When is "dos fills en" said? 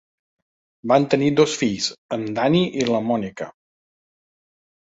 1.41-2.25